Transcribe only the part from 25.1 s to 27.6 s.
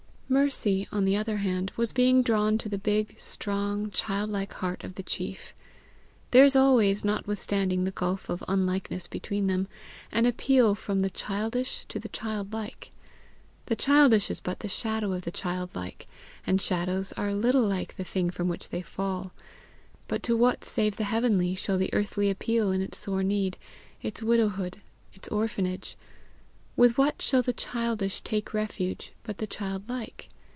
its orphanage? with what shall the